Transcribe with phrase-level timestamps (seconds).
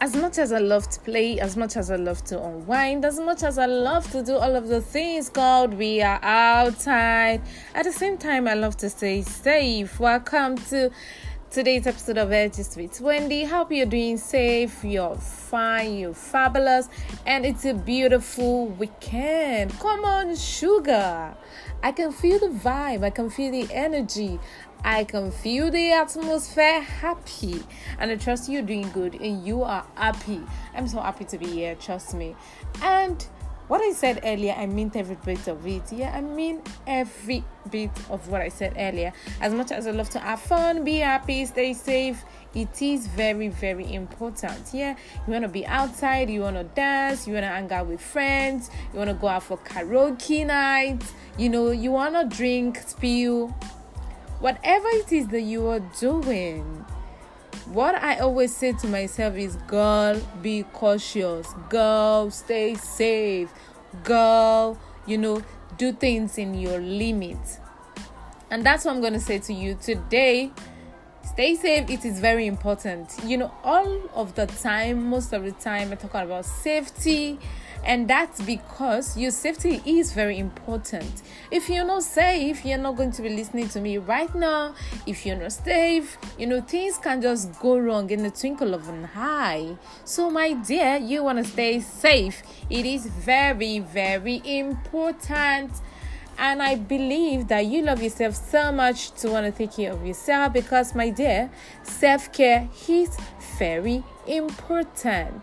[0.00, 3.18] as much as I love to play, as much as I love to unwind, as
[3.18, 7.40] much as I love to do all of the things called we are outside,
[7.74, 9.98] at the same time, I love to stay safe.
[9.98, 10.90] Welcome to
[11.48, 13.44] today's episode of Airgist with Wendy.
[13.44, 16.90] Hope you're doing safe, you're fine, you're fabulous,
[17.24, 19.72] and it's a beautiful weekend.
[19.80, 21.34] Come on, sugar.
[21.82, 24.38] I can feel the vibe, I can feel the energy.
[24.84, 27.62] I can feel the atmosphere happy,
[27.98, 30.42] and I trust you're doing good and you are happy.
[30.74, 32.36] I'm so happy to be here, trust me.
[32.82, 33.26] And
[33.68, 35.92] what I said earlier, I meant every bit of it.
[35.92, 39.12] Yeah, I mean every bit of what I said earlier.
[39.40, 42.24] As much as I love to have fun, be happy, stay safe,
[42.54, 44.72] it is very, very important.
[44.72, 47.88] Yeah, you want to be outside, you want to dance, you want to hang out
[47.88, 52.36] with friends, you want to go out for karaoke nights, you know, you want to
[52.36, 53.52] drink, spill,
[54.40, 56.84] whatever it is that you are doing
[57.66, 61.52] what i always say to myself is girl be cautious.
[61.68, 63.50] Girl stay safe.
[64.04, 65.42] Girl you know
[65.76, 67.38] do things in your limit.
[68.50, 70.52] And that's what i'm going to say to you today.
[71.24, 71.90] Stay safe.
[71.90, 73.12] It is very important.
[73.24, 77.38] You know all of the time most of the time i talk about safety
[77.84, 81.22] and that's because your safety is very important.
[81.50, 84.74] If you're not safe you're not going to be listening to me right now.
[85.06, 88.88] If you're not safe you know things can just go wrong in the twinkle of
[88.88, 89.76] an eye.
[90.04, 92.42] So my dear you want to stay safe.
[92.70, 95.72] It is very very important.
[96.38, 100.04] And I believe that you love yourself so much to want to take care of
[100.04, 101.50] yourself because, my dear,
[101.82, 103.16] self care is
[103.58, 105.42] very important.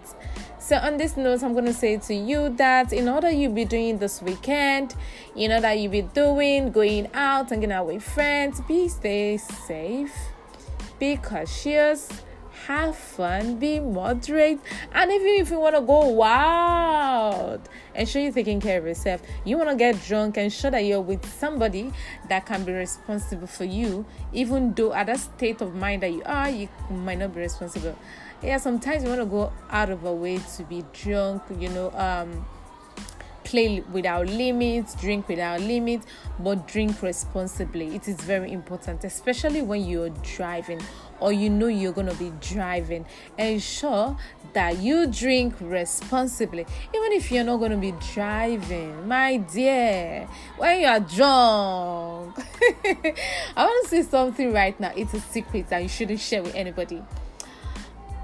[0.63, 3.65] So, on this note, I'm going to say to you that in order you be
[3.65, 4.95] doing this weekend,
[5.35, 9.35] you know that you be doing, going out, and getting out with friends, be stay
[9.35, 10.15] safe,
[10.99, 12.07] be cautious,
[12.67, 14.59] have fun, be moderate,
[14.93, 19.21] and even if you want to go wild, ensure you're taking care of yourself.
[19.43, 21.91] You want to get drunk, and ensure that you're with somebody
[22.29, 26.21] that can be responsible for you, even though at that state of mind that you
[26.25, 27.97] are, you might not be responsible.
[28.41, 31.91] Yeah sometimes you want to go out of a way to be drunk you know
[31.91, 32.45] um
[33.45, 36.05] play without limits drink without limits
[36.39, 37.95] but drink responsibly.
[37.95, 40.81] It is very important especially when you're driving
[41.23, 43.05] or you know you're going to be driving
[43.37, 44.17] ensure
[44.53, 50.81] that you drink responsibly even if you're not going to be driving my dear when
[50.81, 52.37] you're drunk
[53.55, 56.53] i want to say something right now it's a secret that you shouldn't share with
[56.53, 57.01] anybody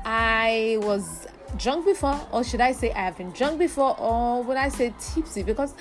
[0.05, 1.27] I was
[1.57, 4.93] drunk before, or should I say I have been drunk before, or would I say
[4.99, 5.43] tipsy?
[5.43, 5.75] Because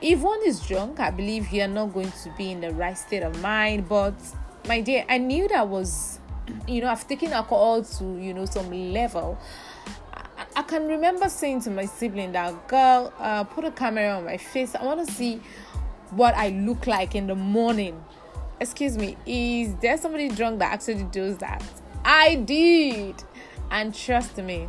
[0.00, 3.22] if one is drunk, I believe you're not going to be in the right state
[3.22, 3.88] of mind.
[3.88, 4.14] But
[4.66, 6.18] my dear, I knew that was,
[6.66, 9.38] you know, I've taken alcohol to, you know, some level.
[10.12, 14.24] I, I can remember saying to my sibling that, girl, uh, put a camera on
[14.24, 14.74] my face.
[14.74, 15.40] I want to see
[16.10, 18.02] what I look like in the morning.
[18.60, 21.62] Excuse me, is there somebody drunk that actually does that?
[22.04, 23.22] I did.
[23.70, 24.68] And trust me,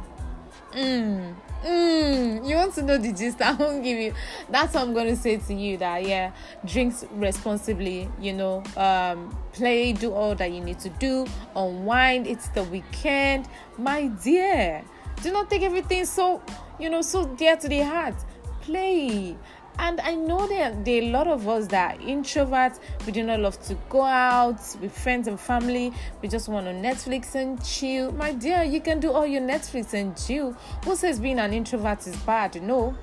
[0.74, 3.42] mm, mm, you want to know the gist?
[3.42, 4.14] I won't give you.
[4.50, 5.78] That's what I'm to say to you.
[5.78, 6.32] That yeah,
[6.66, 8.10] drinks responsibly.
[8.20, 11.26] You know, um, play, do all that you need to do,
[11.56, 12.28] unwind.
[12.28, 14.84] It's the weekend, my dear.
[15.22, 16.42] Do not take everything so
[16.80, 18.16] you know so dear to the heart.
[18.62, 19.36] Play
[19.80, 22.80] and I know that there are a lot of us that are introverts.
[23.06, 25.94] We do not love to go out with friends and family.
[26.22, 28.12] We just want to Netflix and chill.
[28.12, 30.52] My dear, you can do all your Netflix and chill.
[30.84, 32.62] Who says being an introvert is bad?
[32.62, 32.96] No.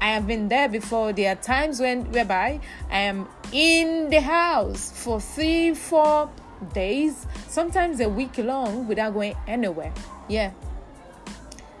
[0.00, 1.12] I have been there before.
[1.12, 2.60] There are times when whereby
[2.90, 6.30] I am in the house for three, four
[6.74, 9.92] days, sometimes a week long without going anywhere.
[10.28, 10.52] Yeah,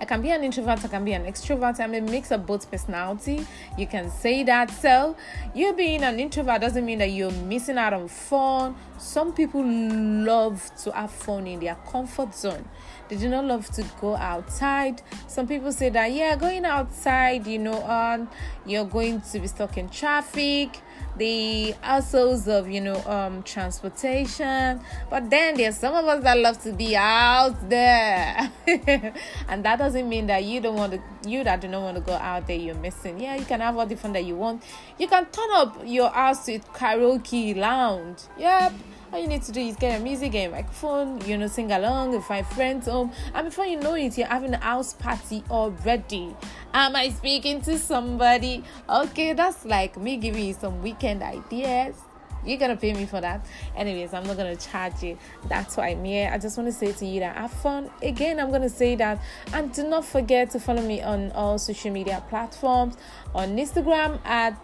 [0.00, 1.80] I can be an introvert, I can be an extrovert.
[1.80, 3.46] I'm a mix of both personality.
[3.76, 4.70] You can say that.
[4.70, 5.16] So,
[5.54, 8.76] you being an introvert doesn't mean that you're missing out on fun.
[8.98, 12.64] Some people love to have fun in their comfort zone.
[13.08, 15.00] They do not love to go outside.
[15.26, 18.28] Some people say that yeah, going outside, you know, on
[18.66, 20.80] you're going to be stuck in traffic.
[21.16, 24.80] The hassles of you know um transportation.
[25.10, 28.52] But then there's some of us that love to be out there.
[29.48, 32.02] And that doesn't mean that you don't want to you that do not want to
[32.02, 33.20] go out there you're missing.
[33.20, 34.62] Yeah you can have all the fun that you want.
[34.98, 38.18] You can turn up your house to karaoke lounge.
[38.38, 38.74] Yep
[39.12, 41.72] all you need to do is get a music, get a microphone, you know, sing
[41.72, 46.34] along, invite friends home, and before you know it, you're having a house party already.
[46.74, 48.64] Am I speaking to somebody?
[48.88, 51.96] Okay, that's like me giving you some weekend ideas.
[52.44, 53.44] you're gonna pay me for that.
[53.76, 55.18] Anyways, I'm not gonna charge you.
[55.48, 56.30] That's why I'm here.
[56.32, 57.90] I just want to say to you that have fun.
[58.02, 59.20] Again, I'm gonna say that,
[59.52, 62.96] and do not forget to follow me on all social media platforms
[63.34, 64.56] on Instagram at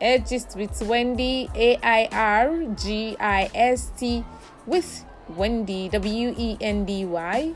[0.00, 4.24] Airgist with Wendy A I R G I S T
[4.66, 7.54] with Wendy W E N D Y.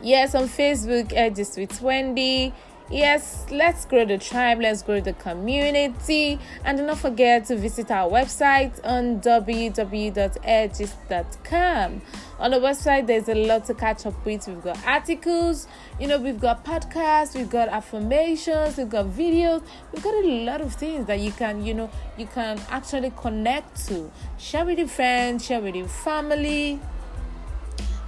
[0.00, 2.52] Yes, on Facebook, Airgist with Wendy.
[2.88, 7.90] Yes, let's grow the tribe, let's grow the community, and do not forget to visit
[7.90, 12.02] our website on www.airgist.com.
[12.38, 14.46] On the website, there's a lot to catch up with.
[14.46, 15.66] We've got articles,
[15.98, 20.60] you know, we've got podcasts, we've got affirmations, we've got videos, we've got a lot
[20.60, 24.12] of things that you can, you know, you can actually connect to.
[24.38, 26.78] Share with your friends, share with your family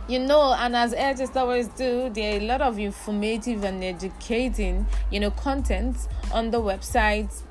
[0.08, 4.86] you know and as artists always do there are a lot of informative and educating
[5.10, 5.96] you know content
[6.32, 7.42] on the website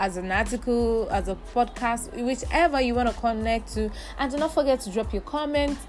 [0.00, 3.90] as an article as a podcast whichever you want to connect to.
[4.18, 5.80] And do not forget to drop your comments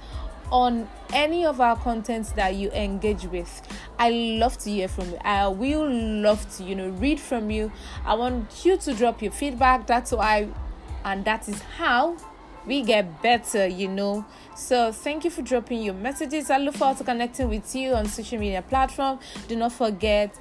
[0.52, 3.62] on any of our contents that you engage with.
[3.98, 5.18] I love to hear from you.
[5.24, 7.72] I will love to you know read from you.
[8.06, 9.88] I want you to drop your feedback.
[9.88, 10.50] That's why
[11.06, 12.18] and that is how
[12.66, 14.26] we get better, you know.
[14.56, 16.50] So thank you for dropping your messages.
[16.50, 19.20] I look forward to connecting with you on social media platform.
[19.48, 20.38] Do not forget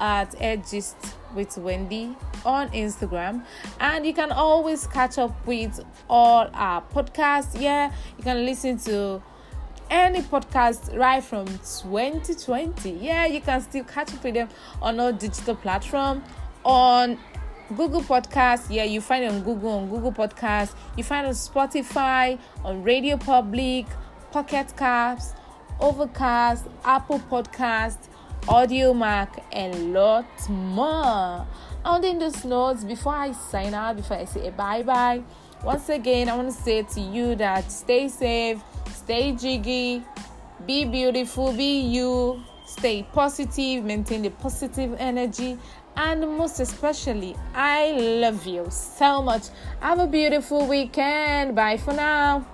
[0.00, 3.42] at Airgist with Wendy on Instagram,
[3.80, 7.60] and you can always catch up with all our podcasts.
[7.60, 9.22] Yeah, you can listen to
[9.90, 12.90] any podcast right from 2020.
[12.90, 14.48] Yeah, you can still catch up with them
[14.80, 16.22] on our digital platform
[16.64, 17.18] on
[17.76, 20.74] Google Podcast, yeah, you find it on Google, on Google Podcast.
[20.96, 23.86] You find on Spotify, on Radio Public,
[24.30, 25.34] Pocket Casts,
[25.78, 27.98] Overcast, Apple Podcast,
[28.42, 31.46] Audiomack, and lot more.
[31.84, 35.22] And in those notes, before I sign out, before I say bye bye,
[35.62, 38.62] once again, I want to say to you that stay safe,
[38.94, 40.02] stay jiggy,
[40.66, 45.58] be beautiful, be you, stay positive, maintain the positive energy,
[45.98, 49.48] and most especially, I love you so much.
[49.80, 51.56] Have a beautiful weekend.
[51.56, 52.46] Bye for now.